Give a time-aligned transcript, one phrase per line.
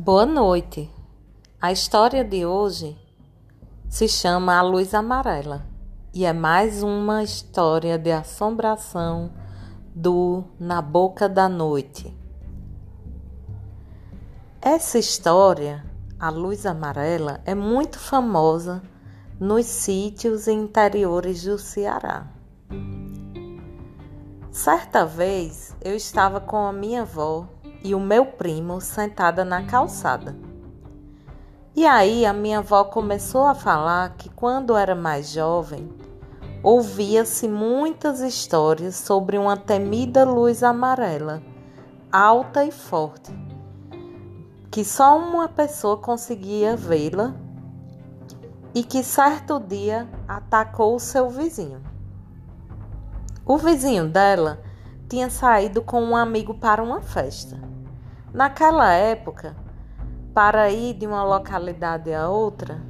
[0.00, 0.88] Boa noite.
[1.60, 2.96] A história de hoje
[3.88, 5.66] se chama A Luz Amarela
[6.14, 9.32] e é mais uma história de assombração
[9.92, 12.16] do Na Boca da Noite.
[14.62, 15.84] Essa história,
[16.16, 18.80] A Luz Amarela, é muito famosa
[19.40, 22.28] nos sítios interiores do Ceará.
[24.52, 27.48] Certa vez eu estava com a minha avó
[27.82, 30.36] e o meu primo sentada na calçada.
[31.74, 35.88] E aí a minha avó começou a falar que quando era mais jovem,
[36.62, 41.40] ouvia-se muitas histórias sobre uma temida luz amarela,
[42.10, 43.32] alta e forte,
[44.70, 47.34] que só uma pessoa conseguia vê-la
[48.74, 51.80] e que certo dia atacou o seu vizinho.
[53.46, 54.60] O vizinho dela
[55.08, 57.58] tinha saído com um amigo para uma festa.
[58.32, 59.56] Naquela época,
[60.34, 62.80] para ir de uma localidade a outra,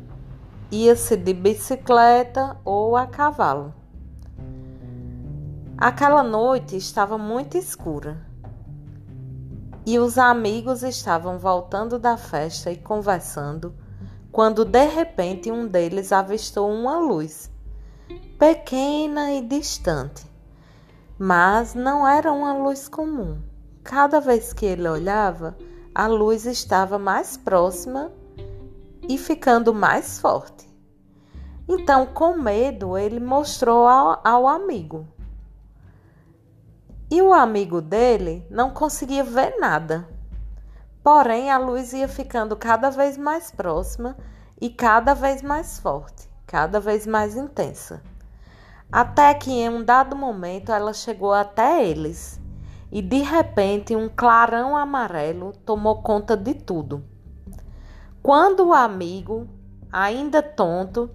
[0.71, 3.73] ia-se de bicicleta ou a cavalo.
[5.77, 8.27] Aquela noite estava muito escura
[9.87, 13.73] e os amigos estavam voltando da festa e conversando
[14.31, 17.51] quando de repente um deles avistou uma luz,
[18.39, 20.27] pequena e distante,
[21.19, 23.43] mas não era uma luz comum.
[23.83, 25.57] Cada vez que ele olhava,
[25.95, 28.13] a luz estava mais próxima
[29.09, 30.69] e ficando mais forte.
[31.69, 35.07] Então, com medo, ele mostrou ao, ao amigo.
[37.11, 40.09] E o amigo dele não conseguia ver nada.
[41.03, 44.17] Porém, a luz ia ficando cada vez mais próxima
[44.61, 48.03] e cada vez mais forte, cada vez mais intensa.
[48.91, 52.41] Até que em um dado momento ela chegou até eles
[52.91, 57.05] e de repente um clarão amarelo tomou conta de tudo.
[58.23, 59.47] Quando o amigo,
[59.93, 61.11] ainda tonto,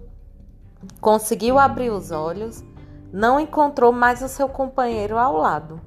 [1.00, 2.62] conseguiu abrir os olhos,
[3.12, 5.80] não encontrou mais o seu companheiro ao lado.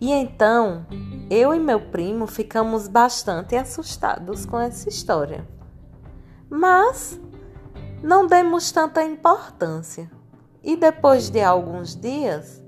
[0.00, 0.86] E então,
[1.28, 5.46] eu e meu primo ficamos bastante assustados com essa história.
[6.48, 7.20] Mas
[8.02, 10.19] não demos tanta importância.
[10.62, 12.62] E depois de alguns dias,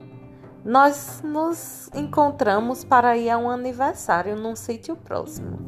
[0.65, 5.59] nós nos encontramos para ir a um aniversário num sítio próximo.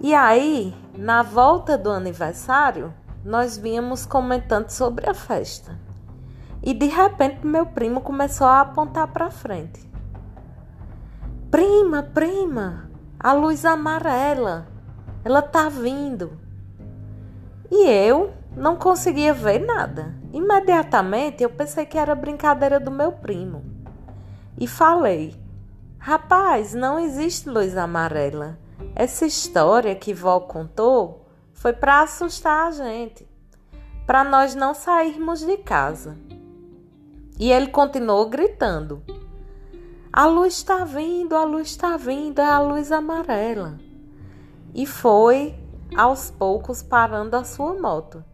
[0.00, 2.92] E aí, na volta do aniversário,
[3.24, 5.78] nós vínhamos comentando sobre a festa.
[6.62, 9.88] E de repente meu primo começou a apontar para frente.
[11.50, 14.66] Prima, prima, a luz amarela,
[15.24, 16.32] ela tá vindo.
[17.70, 20.19] E eu não conseguia ver nada.
[20.32, 23.64] Imediatamente eu pensei que era brincadeira do meu primo
[24.58, 25.34] e falei:
[25.98, 28.58] Rapaz, não existe luz amarela.
[28.94, 33.28] Essa história que vó contou foi para assustar a gente,
[34.06, 36.16] para nós não sairmos de casa.
[37.38, 39.02] E ele continuou gritando:
[40.12, 43.78] A luz está vindo, a luz está vindo, é a luz amarela.
[44.72, 45.54] E foi
[45.96, 48.24] aos poucos parando a sua moto.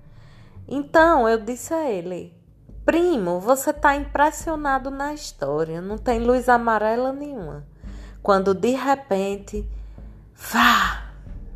[0.69, 2.35] Então eu disse a ele:
[2.85, 7.67] Primo, você está impressionado na história, não tem luz amarela nenhuma.
[8.23, 9.69] Quando de repente,
[10.35, 11.11] vá,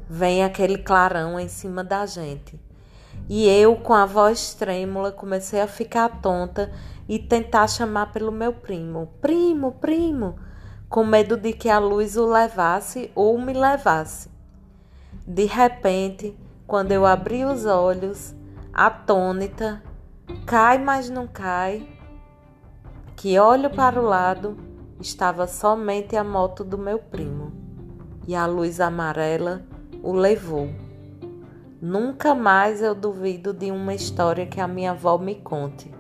[0.09, 2.61] vem aquele clarão em cima da gente.
[3.29, 6.73] E eu, com a voz trêmula, comecei a ficar tonta
[7.09, 10.37] e tentar chamar pelo meu primo: Primo, primo,
[10.89, 14.31] com medo de que a luz o levasse ou me levasse.
[15.27, 18.35] De repente, quando eu abri os olhos,
[18.73, 19.83] atônita,
[20.47, 21.89] cai, mas não cai,
[23.17, 24.57] que olho para o lado,
[25.01, 27.53] estava somente a moto do meu primo
[28.27, 29.63] e a luz amarela
[30.03, 30.69] o levou.
[31.81, 35.91] Nunca mais eu duvido de uma história que a minha avó me conte.